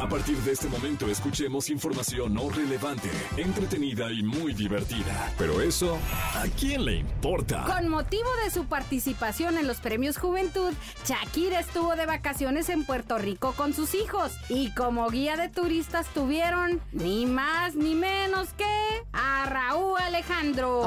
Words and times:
A 0.00 0.08
partir 0.08 0.38
de 0.38 0.52
este 0.52 0.66
momento 0.68 1.08
escuchemos 1.08 1.68
información 1.68 2.32
no 2.32 2.48
relevante, 2.48 3.10
entretenida 3.36 4.10
y 4.10 4.22
muy 4.22 4.54
divertida. 4.54 5.30
Pero 5.36 5.60
eso, 5.60 5.98
¿a 6.34 6.44
quién 6.58 6.86
le 6.86 6.94
importa? 6.94 7.64
Con 7.66 7.88
motivo 7.88 8.30
de 8.42 8.50
su 8.50 8.64
participación 8.64 9.58
en 9.58 9.66
los 9.66 9.76
premios 9.76 10.16
Juventud, 10.16 10.72
Shakira 11.04 11.60
estuvo 11.60 11.96
de 11.96 12.06
vacaciones 12.06 12.70
en 12.70 12.86
Puerto 12.86 13.18
Rico 13.18 13.52
con 13.52 13.74
sus 13.74 13.94
hijos 13.94 14.32
y 14.48 14.72
como 14.74 15.06
guía 15.10 15.36
de 15.36 15.50
turistas 15.50 16.06
tuvieron 16.14 16.80
ni 16.92 17.26
más 17.26 17.74
ni 17.74 17.94
menos 17.94 18.54
que 18.54 18.64
a 19.12 19.44
Raúl 19.50 20.00
Alejandro. 20.00 20.82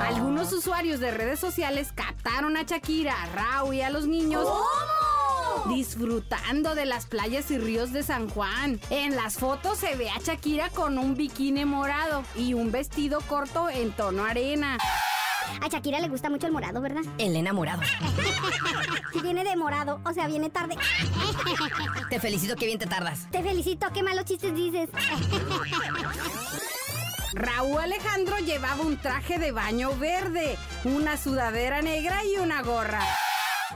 Algunos 0.00 0.54
usuarios 0.54 1.00
de 1.00 1.10
redes 1.10 1.38
sociales 1.38 1.92
captaron 1.94 2.56
a 2.56 2.62
Shakira, 2.62 3.14
a 3.24 3.26
Raúl 3.26 3.74
y 3.74 3.82
a 3.82 3.90
los 3.90 4.06
niños. 4.06 4.48
Disfrutando 5.68 6.74
de 6.74 6.86
las 6.86 7.06
playas 7.06 7.50
y 7.50 7.58
ríos 7.58 7.92
de 7.92 8.02
San 8.02 8.28
Juan. 8.28 8.80
En 8.90 9.16
las 9.16 9.34
fotos 9.34 9.78
se 9.78 9.94
ve 9.96 10.10
a 10.10 10.18
Shakira 10.18 10.70
con 10.70 10.98
un 10.98 11.14
bikini 11.14 11.64
morado 11.64 12.24
y 12.36 12.54
un 12.54 12.72
vestido 12.72 13.20
corto 13.22 13.68
en 13.68 13.92
tono 13.92 14.24
arena. 14.24 14.78
A 15.62 15.68
Shakira 15.68 16.00
le 16.00 16.08
gusta 16.08 16.30
mucho 16.30 16.46
el 16.46 16.52
morado, 16.52 16.80
¿verdad? 16.80 17.02
El 17.18 17.36
enamorado. 17.36 17.82
Si 19.12 19.20
viene 19.20 19.44
de 19.44 19.56
morado, 19.56 20.00
o 20.04 20.12
sea, 20.12 20.26
viene 20.26 20.50
tarde. 20.50 20.76
Te 22.10 22.20
felicito 22.20 22.56
que 22.56 22.66
bien 22.66 22.78
te 22.78 22.86
tardas. 22.86 23.26
Te 23.30 23.42
felicito, 23.42 23.86
qué 23.92 24.02
malos 24.02 24.24
chistes 24.24 24.54
dices. 24.54 24.88
Raúl 27.32 27.80
Alejandro 27.80 28.38
llevaba 28.38 28.82
un 28.82 28.96
traje 28.96 29.38
de 29.38 29.52
baño 29.52 29.96
verde, 29.96 30.56
una 30.84 31.16
sudadera 31.16 31.82
negra 31.82 32.24
y 32.24 32.38
una 32.38 32.62
gorra. 32.62 33.02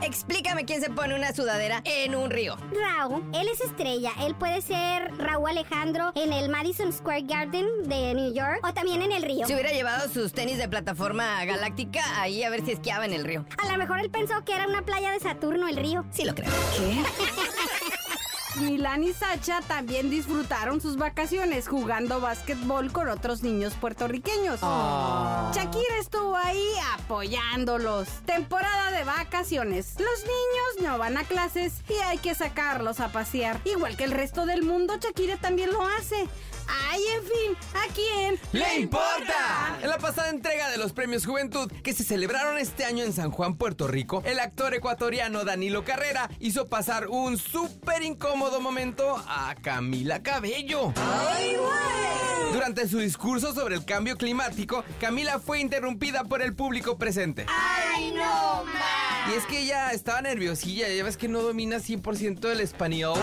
Explícame 0.02 0.64
quién 0.64 0.80
se 0.80 0.90
pone 0.90 1.14
una 1.14 1.32
sudadera 1.32 1.80
en 1.84 2.14
un 2.14 2.30
río. 2.30 2.56
Raúl, 2.72 3.24
él 3.34 3.48
es 3.52 3.60
estrella. 3.60 4.10
Él 4.20 4.34
puede 4.34 4.60
ser 4.60 5.16
Raúl 5.16 5.50
Alejandro 5.50 6.12
en 6.14 6.32
el 6.32 6.48
Madison 6.48 6.92
Square 6.92 7.22
Garden 7.22 7.66
de 7.84 8.14
New 8.14 8.34
York 8.34 8.60
o 8.64 8.72
también 8.74 9.02
en 9.02 9.12
el 9.12 9.22
río. 9.22 9.46
Si 9.46 9.54
hubiera 9.54 9.70
llevado 9.70 10.08
sus 10.08 10.32
tenis 10.32 10.58
de 10.58 10.68
plataforma 10.68 11.44
galáctica 11.44 12.02
ahí 12.20 12.42
a 12.42 12.50
ver 12.50 12.64
si 12.64 12.72
esquiaba 12.72 13.04
en 13.04 13.12
el 13.12 13.24
río. 13.24 13.44
A 13.62 13.70
lo 13.70 13.78
mejor 13.78 14.00
él 14.00 14.10
pensó 14.10 14.44
que 14.44 14.54
era 14.54 14.66
una 14.66 14.82
playa 14.82 15.12
de 15.12 15.20
Saturno 15.20 15.68
el 15.68 15.76
río. 15.76 16.04
Sí 16.10 16.24
lo 16.24 16.34
creo. 16.34 16.50
¿Qué? 16.76 17.02
Milán 18.60 19.02
y 19.02 19.12
Sacha 19.12 19.60
también 19.62 20.10
disfrutaron 20.10 20.80
sus 20.80 20.96
vacaciones 20.96 21.68
jugando 21.68 22.20
básquetbol 22.20 22.92
con 22.92 23.08
otros 23.08 23.42
niños 23.42 23.72
puertorriqueños. 23.74 24.60
Shakira 24.60 25.98
estuvo 25.98 26.36
ahí 26.36 26.68
apoyándolos. 26.98 28.08
Temporada 28.26 28.90
de 28.90 29.04
vacaciones. 29.04 29.94
Los 29.98 30.20
niños 30.20 30.61
no 30.80 30.98
van 30.98 31.16
a 31.16 31.24
clases 31.24 31.74
y 31.88 31.94
hay 32.04 32.18
que 32.18 32.34
sacarlos 32.34 33.00
a 33.00 33.12
pasear. 33.12 33.60
Igual 33.64 33.96
que 33.96 34.04
el 34.04 34.12
resto 34.12 34.46
del 34.46 34.62
mundo, 34.62 34.94
Shakira 35.00 35.36
también 35.36 35.72
lo 35.72 35.82
hace. 35.86 36.28
Ay, 36.68 37.00
en 37.16 37.22
fin, 37.24 37.56
¿a 37.74 37.92
quién 37.92 38.38
¡Le 38.52 38.80
importa! 38.80 39.78
En 39.82 39.88
la 39.88 39.98
pasada 39.98 40.30
entrega 40.30 40.70
de 40.70 40.78
los 40.78 40.92
premios 40.92 41.26
Juventud 41.26 41.70
que 41.82 41.92
se 41.92 42.04
celebraron 42.04 42.56
este 42.56 42.84
año 42.84 43.04
en 43.04 43.12
San 43.12 43.30
Juan, 43.30 43.56
Puerto 43.56 43.88
Rico, 43.88 44.22
el 44.24 44.38
actor 44.38 44.72
ecuatoriano 44.74 45.44
Danilo 45.44 45.84
Carrera 45.84 46.30
hizo 46.38 46.68
pasar 46.68 47.08
un 47.08 47.36
súper 47.36 48.02
incómodo 48.02 48.60
momento 48.60 49.16
a 49.26 49.54
Camila 49.60 50.22
Cabello. 50.22 50.92
Durante 52.52 52.88
su 52.88 52.98
discurso 52.98 53.54
sobre 53.54 53.74
el 53.74 53.84
cambio 53.84 54.16
climático, 54.16 54.84
Camila 55.00 55.38
fue 55.38 55.60
interrumpida 55.60 56.24
por 56.24 56.42
el 56.42 56.54
público 56.54 56.96
presente. 56.96 57.46
¡Ay, 57.48 58.12
no, 58.12 58.64
Y 59.30 59.34
es 59.34 59.46
que 59.46 59.60
ella 59.60 59.92
estaba 59.92 60.20
nerviosilla, 60.20 60.88
ya 60.88 61.04
ves 61.04 61.16
que 61.16 61.28
no 61.28 61.42
domina 61.42 61.76
100% 61.76 62.50
el 62.50 62.60
español. 62.60 63.18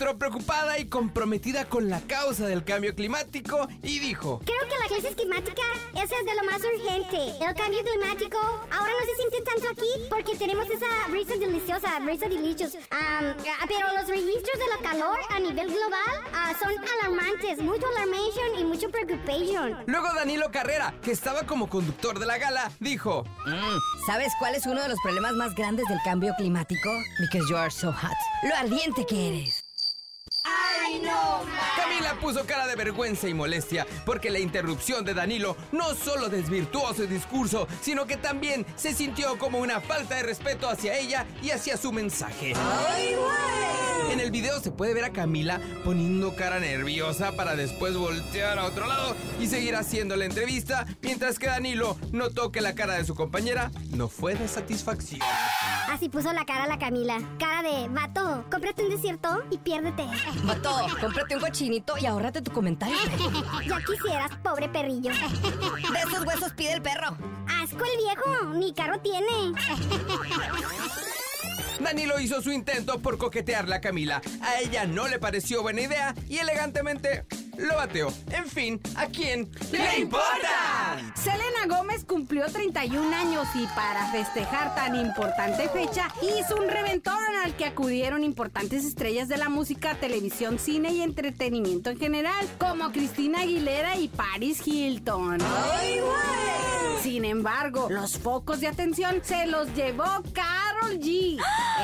Mostró 0.00 0.18
preocupada 0.18 0.78
y 0.78 0.86
comprometida 0.86 1.66
con 1.66 1.90
la 1.90 2.00
causa 2.00 2.46
del 2.46 2.64
cambio 2.64 2.94
climático 2.94 3.68
y 3.82 3.98
dijo... 3.98 4.40
Creo 4.46 4.66
que 4.66 4.78
la 4.78 4.86
crisis 4.86 5.14
climática 5.14 5.62
esa 5.92 6.16
es 6.16 6.24
de 6.24 6.34
lo 6.36 6.44
más 6.50 6.62
urgente. 6.64 7.44
El 7.44 7.54
cambio 7.54 7.84
climático 7.84 8.38
ahora 8.38 8.92
no 8.98 9.04
se 9.04 9.16
siente 9.16 9.42
tanto 9.42 9.68
aquí 9.68 10.08
porque 10.08 10.36
tenemos 10.38 10.64
esa 10.70 10.86
brisa 11.10 11.36
deliciosa, 11.36 11.98
brisa 12.00 12.28
delicious. 12.28 12.76
Am, 12.90 13.34
ah, 13.60 13.66
pero 13.68 13.92
los 13.94 14.08
registros 14.08 14.58
de 14.58 14.68
la 14.74 14.90
calor 14.90 15.18
a 15.28 15.38
nivel 15.38 15.66
global 15.66 16.24
ah, 16.32 16.54
son 16.58 16.72
alarmantes, 16.98 17.58
mucho 17.58 17.86
alarmation 17.88 18.58
y 18.58 18.64
mucho 18.64 18.88
preocupación. 18.88 19.76
Luego 19.84 20.14
Danilo 20.14 20.50
Carrera, 20.50 20.94
que 21.02 21.10
estaba 21.10 21.42
como 21.42 21.68
conductor 21.68 22.18
de 22.18 22.24
la 22.24 22.38
gala, 22.38 22.72
dijo... 22.80 23.24
Mm, 23.44 24.06
¿Sabes 24.06 24.32
cuál 24.38 24.54
es 24.54 24.64
uno 24.64 24.80
de 24.80 24.88
los 24.88 24.98
problemas 25.02 25.34
más 25.34 25.54
grandes 25.54 25.86
del 25.88 25.98
cambio 26.04 26.32
climático? 26.38 26.88
Because 27.20 27.46
you 27.50 27.56
are 27.58 27.70
so 27.70 27.92
hot. 27.92 28.16
Lo 28.44 28.54
ardiente 28.56 29.04
que 29.04 29.28
eres. 29.28 29.69
Camila 31.76 32.14
puso 32.20 32.44
cara 32.46 32.66
de 32.66 32.76
vergüenza 32.76 33.28
y 33.28 33.34
molestia 33.34 33.86
porque 34.04 34.30
la 34.30 34.38
interrupción 34.38 35.04
de 35.04 35.14
Danilo 35.14 35.56
no 35.72 35.94
solo 35.94 36.28
desvirtuó 36.28 36.92
su 36.94 37.06
discurso, 37.06 37.68
sino 37.80 38.06
que 38.06 38.16
también 38.16 38.66
se 38.76 38.94
sintió 38.94 39.38
como 39.38 39.58
una 39.58 39.80
falta 39.80 40.16
de 40.16 40.22
respeto 40.22 40.68
hacia 40.68 40.98
ella 40.98 41.26
y 41.42 41.50
hacia 41.50 41.76
su 41.76 41.92
mensaje. 41.92 42.54
En 44.10 44.18
el 44.18 44.30
video 44.30 44.60
se 44.60 44.72
puede 44.72 44.94
ver 44.94 45.04
a 45.04 45.12
Camila 45.12 45.60
poniendo 45.84 46.34
cara 46.34 46.58
nerviosa 46.58 47.32
para 47.32 47.54
después 47.54 47.96
voltear 47.96 48.58
a 48.58 48.64
otro 48.64 48.86
lado 48.86 49.14
y 49.38 49.46
seguir 49.46 49.76
haciendo 49.76 50.16
la 50.16 50.24
entrevista, 50.24 50.86
mientras 51.02 51.38
que 51.38 51.46
Danilo 51.46 51.96
notó 52.10 52.50
que 52.50 52.60
la 52.60 52.74
cara 52.74 52.94
de 52.94 53.04
su 53.04 53.14
compañera 53.14 53.70
no 53.90 54.08
fue 54.08 54.34
de 54.34 54.48
satisfacción. 54.48 55.20
Así 55.90 56.08
puso 56.08 56.32
la 56.32 56.44
cara 56.44 56.68
la 56.68 56.78
Camila. 56.78 57.18
Cara 57.38 57.68
de, 57.68 57.88
vato, 57.88 58.44
cómprate 58.48 58.84
un 58.84 58.90
desierto 58.90 59.42
y 59.50 59.58
piérdete. 59.58 60.04
Vato, 60.44 60.70
cómprate 61.00 61.34
un 61.34 61.40
cochinito 61.40 61.98
y 61.98 62.06
ahórrate 62.06 62.42
tu 62.42 62.52
comentario. 62.52 62.96
Ya 63.66 63.78
quisieras, 63.84 64.30
pobre 64.40 64.68
perrillo. 64.68 65.10
De 65.10 65.98
esos 65.98 66.24
huesos 66.24 66.52
pide 66.52 66.74
el 66.74 66.82
perro. 66.82 67.16
Asco 67.60 67.84
el 67.84 67.98
viejo, 68.04 68.54
ni 68.54 68.72
carro 68.72 69.00
tiene. 69.00 69.52
Danilo 71.80 72.20
hizo 72.20 72.40
su 72.40 72.52
intento 72.52 73.00
por 73.00 73.18
coquetearle 73.18 73.74
a 73.74 73.80
Camila. 73.80 74.22
A 74.42 74.60
ella 74.60 74.86
no 74.86 75.08
le 75.08 75.18
pareció 75.18 75.62
buena 75.62 75.80
idea 75.80 76.14
y 76.28 76.38
elegantemente 76.38 77.24
lo 77.60 77.76
bateó. 77.76 78.12
En 78.30 78.46
fin, 78.46 78.80
¿a 78.96 79.06
quién 79.06 79.50
le 79.70 80.00
importa? 80.00 81.12
Selena 81.14 81.66
Gómez 81.68 82.04
cumplió 82.04 82.46
31 82.46 83.14
años 83.14 83.46
y 83.54 83.66
para 83.68 84.10
festejar 84.12 84.74
tan 84.74 84.96
importante 84.96 85.68
fecha 85.68 86.08
hizo 86.22 86.56
un 86.56 86.68
reventón 86.68 87.18
al 87.44 87.54
que 87.56 87.64
acudieron 87.64 88.24
importantes 88.24 88.84
estrellas 88.84 89.28
de 89.28 89.36
la 89.36 89.48
música, 89.48 89.94
televisión, 89.94 90.58
cine 90.58 90.92
y 90.92 91.02
entretenimiento 91.02 91.90
en 91.90 91.98
general, 91.98 92.46
como 92.58 92.90
Cristina 92.92 93.40
Aguilera 93.40 93.96
y 93.96 94.08
Paris 94.08 94.66
Hilton. 94.66 95.38
Sin 97.02 97.24
embargo, 97.24 97.88
los 97.88 98.18
focos 98.18 98.60
de 98.60 98.68
atención 98.68 99.22
se 99.24 99.46
los 99.46 99.74
llevó 99.74 100.04
Carol 100.34 100.98
G. 100.98 101.38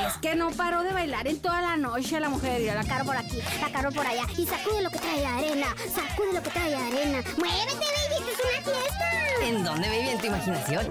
Es 0.05 0.17
que 0.21 0.35
no 0.35 0.51
paró 0.51 0.83
de 0.83 0.93
bailar 0.93 1.27
en 1.27 1.39
toda 1.39 1.61
la 1.61 1.75
noche 1.75 2.19
la 2.19 2.29
mujer. 2.29 2.61
La 2.61 2.83
caro 2.83 3.05
por 3.05 3.17
aquí, 3.17 3.39
la 3.59 3.71
caro 3.71 3.91
por 3.91 4.05
allá. 4.05 4.23
Y 4.37 4.45
sacude 4.45 4.83
lo 4.83 4.91
que 4.91 4.99
trae 4.99 5.25
arena, 5.25 5.67
sacude 5.93 6.33
lo 6.33 6.43
que 6.43 6.49
trae 6.51 6.75
arena. 6.75 7.23
¡Muévete, 7.37 7.73
baby! 7.73 8.29
¡Esto 8.29 8.31
es 8.31 8.65
una 8.65 8.71
fiesta! 8.71 9.45
¿En 9.45 9.63
dónde 9.63 10.11
en 10.11 10.19
tu 10.19 10.25
imaginación? 10.27 10.87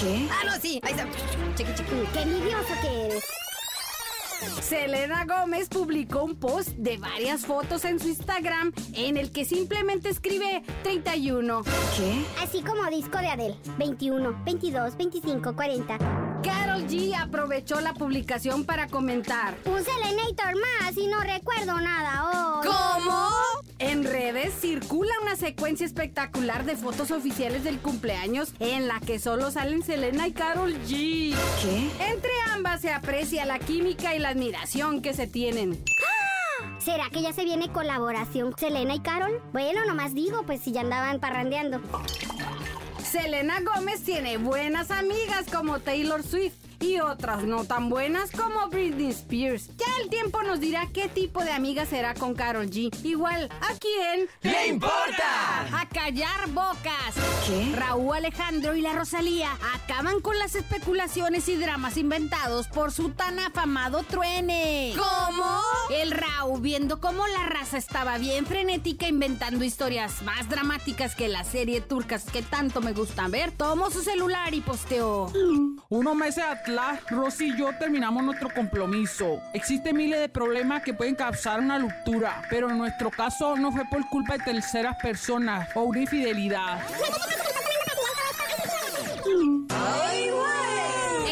¿Qué? 0.00 0.28
Ah, 0.30 0.44
no, 0.44 0.52
sí. 0.60 0.80
Ahí 0.84 0.92
está. 0.92 1.06
Chiqui, 1.56 1.74
chiqui. 1.74 2.08
¡Qué 2.12 2.22
envidioso 2.22 2.74
que 2.80 3.06
eres! 3.06 3.35
Selena 4.68 5.24
Gómez 5.26 5.68
publicó 5.68 6.24
un 6.24 6.34
post 6.34 6.70
de 6.70 6.98
varias 6.98 7.46
fotos 7.46 7.84
en 7.84 8.00
su 8.00 8.08
Instagram 8.08 8.72
en 8.94 9.16
el 9.16 9.30
que 9.30 9.44
simplemente 9.44 10.08
escribe 10.08 10.64
31. 10.82 11.62
¿Qué? 11.96 12.24
Así 12.42 12.62
como 12.62 12.84
disco 12.90 13.18
de 13.18 13.28
Adele. 13.28 13.56
21, 13.78 14.42
22, 14.44 14.96
25, 14.96 15.54
40. 15.54 15.98
Carol 16.42 16.84
G 16.88 17.14
aprovechó 17.16 17.80
la 17.80 17.94
publicación 17.94 18.64
para 18.64 18.88
comentar. 18.88 19.56
Un 19.66 19.84
Selenator 19.84 20.54
más 20.56 20.96
y 20.96 21.06
no 21.06 21.20
recuerdo 21.20 21.80
nada 21.80 22.60
hoy. 22.60 22.66
¿Cómo? 22.66 23.45
En 23.78 24.04
redes 24.04 24.54
circula 24.58 25.12
una 25.20 25.36
secuencia 25.36 25.84
espectacular 25.84 26.64
de 26.64 26.76
fotos 26.76 27.10
oficiales 27.10 27.62
del 27.62 27.78
cumpleaños 27.78 28.54
en 28.58 28.88
la 28.88 29.00
que 29.00 29.18
solo 29.18 29.50
salen 29.50 29.82
Selena 29.82 30.26
y 30.26 30.32
Carol 30.32 30.72
G. 30.86 31.34
¿Qué? 31.60 31.90
Entre 32.10 32.30
ambas 32.54 32.80
se 32.80 32.90
aprecia 32.90 33.44
la 33.44 33.58
química 33.58 34.14
y 34.14 34.18
la 34.18 34.30
admiración 34.30 35.02
que 35.02 35.12
se 35.12 35.26
tienen. 35.26 35.84
¿Será 36.78 37.10
que 37.10 37.20
ya 37.20 37.34
se 37.34 37.44
viene 37.44 37.70
colaboración 37.70 38.54
Selena 38.56 38.94
y 38.94 39.00
Carol? 39.00 39.42
Bueno, 39.52 39.84
nomás 39.84 40.14
digo, 40.14 40.44
pues 40.44 40.62
si 40.62 40.72
ya 40.72 40.80
andaban 40.80 41.20
parrandeando. 41.20 41.82
Selena 43.04 43.60
Gómez 43.60 44.02
tiene 44.02 44.38
buenas 44.38 44.90
amigas 44.90 45.46
como 45.52 45.80
Taylor 45.80 46.22
Swift 46.22 46.65
y 46.80 47.00
otras 47.00 47.44
no 47.44 47.64
tan 47.64 47.88
buenas 47.88 48.30
como 48.30 48.68
Britney 48.68 49.10
Spears. 49.10 49.68
Ya 49.76 49.86
el 50.02 50.10
tiempo 50.10 50.42
nos 50.42 50.60
dirá 50.60 50.88
qué 50.92 51.08
tipo 51.08 51.42
de 51.42 51.52
amiga 51.52 51.86
será 51.86 52.14
con 52.14 52.34
Carol 52.34 52.66
G. 52.66 52.94
Igual, 53.04 53.50
¿a 53.60 53.74
quién? 53.78 54.28
¡Le 54.42 54.68
importa! 54.68 55.66
A 55.72 55.88
callar 55.88 56.48
bocas. 56.50 57.14
¿Qué? 57.46 57.74
Raúl 57.76 58.16
Alejandro 58.16 58.74
y 58.74 58.82
la 58.82 58.92
Rosalía 58.92 59.50
acaban 59.74 60.20
con 60.20 60.38
las 60.38 60.54
especulaciones 60.54 61.48
y 61.48 61.56
dramas 61.56 61.96
inventados 61.96 62.68
por 62.68 62.92
su 62.92 63.10
tan 63.10 63.38
afamado 63.38 64.02
truene. 64.02 64.94
¿Cómo? 64.96 65.60
El 65.90 66.10
Raúl, 66.10 66.60
viendo 66.60 67.00
cómo 67.00 67.26
la 67.26 67.46
raza 67.46 67.78
estaba 67.78 68.18
bien 68.18 68.46
frenética 68.46 69.08
inventando 69.08 69.64
historias 69.64 70.22
más 70.22 70.48
dramáticas 70.48 71.14
que 71.14 71.28
la 71.28 71.44
serie 71.44 71.80
turcas 71.80 72.24
que 72.24 72.42
tanto 72.42 72.80
me 72.80 72.92
gustan 72.92 73.30
ver, 73.30 73.52
tomó 73.52 73.90
su 73.90 74.02
celular 74.02 74.54
y 74.54 74.60
posteó. 74.60 75.32
Unos 75.88 76.16
meses 76.16 76.44
atrás, 76.44 76.65
Rosy 77.08 77.50
y 77.50 77.56
yo 77.56 77.70
terminamos 77.78 78.24
nuestro 78.24 78.52
compromiso. 78.52 79.40
Existen 79.52 79.96
miles 79.96 80.18
de 80.18 80.28
problemas 80.28 80.82
que 80.82 80.92
pueden 80.92 81.14
causar 81.14 81.60
una 81.60 81.78
ruptura, 81.78 82.42
pero 82.50 82.68
en 82.68 82.78
nuestro 82.78 83.10
caso 83.10 83.56
no 83.56 83.70
fue 83.70 83.84
por 83.84 84.08
culpa 84.08 84.36
de 84.36 84.44
terceras 84.44 84.96
personas 84.96 85.68
o 85.74 85.82
una 85.82 86.00
infidelidad. 86.00 86.80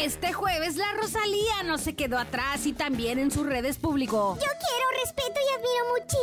Este 0.01 0.31
jueves 0.31 0.75
la 0.77 0.93
Rosalía 0.93 1.63
no 1.65 1.77
se 1.77 1.95
quedó 1.95 2.17
atrás 2.17 2.65
y 2.65 2.73
también 2.73 3.19
en 3.19 3.31
sus 3.31 3.45
redes 3.45 3.77
publicó. 3.77 4.37
Yo 4.39 4.51
quiero, 4.59 4.84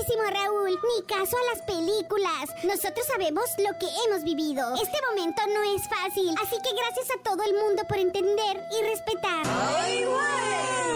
muchísimo 0.02 0.22
Raúl. 0.30 0.70
Ni 0.70 1.02
caso 1.04 1.36
a 1.36 1.54
las 1.54 1.62
películas. 1.64 2.50
Nosotros 2.64 3.06
sabemos 3.06 3.44
lo 3.58 3.78
que 3.78 3.86
hemos 4.06 4.24
vivido. 4.24 4.74
Este 4.74 4.98
momento 5.08 5.42
no 5.54 5.62
es 5.76 5.88
fácil. 5.88 6.34
Así 6.42 6.56
que 6.62 6.74
gracias 6.74 7.08
a 7.10 7.22
todo 7.22 7.42
el 7.44 7.54
mundo 7.54 7.82
por 7.88 7.98
entender 7.98 8.64
y 8.70 8.82
respetar. 8.84 9.46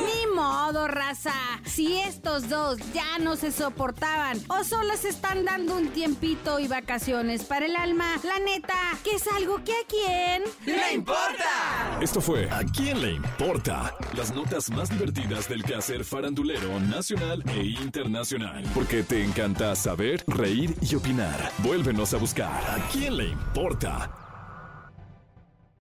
Ni 0.07 0.26
modo, 0.37 0.87
raza. 0.87 1.33
Si 1.65 1.99
estos 1.99 2.49
dos 2.49 2.79
ya 2.93 3.19
no 3.19 3.37
se 3.37 3.51
soportaban 3.51 4.39
o 4.49 4.63
solo 4.63 4.95
se 4.97 5.09
están 5.09 5.45
dando 5.45 5.77
un 5.77 5.89
tiempito 5.89 6.61
y 6.61 6.69
vacaciones 6.69 7.43
para 7.43 7.67
el 7.67 7.75
alma, 7.75 8.05
la 8.23 8.39
neta, 8.39 8.75
que 9.03 9.13
es 9.17 9.27
algo 9.27 9.65
que 9.65 9.73
a 9.73 9.87
quién. 9.89 10.43
¡Le 10.67 10.93
importa! 10.95 11.99
Esto 12.01 12.21
fue 12.21 12.49
¿A 12.51 12.63
quién 12.65 13.01
le 13.01 13.13
importa? 13.13 13.95
Las 14.15 14.35
notas 14.35 14.71
más 14.71 14.91
divertidas 14.91 15.49
del 15.49 15.65
quehacer 15.65 16.05
farandulero 16.05 16.79
nacional 16.81 17.43
e 17.47 17.65
internacional. 17.83 18.63
Porque 18.75 19.03
te 19.03 19.25
encanta 19.25 19.75
saber, 19.75 20.23
reír 20.27 20.77
y 20.83 20.95
opinar. 20.95 21.51
Vuélvenos 21.59 22.13
a 22.13 22.19
buscar 22.19 22.63
¿A 22.69 22.89
quién 22.93 23.17
le 23.17 23.29
importa? 23.29 24.26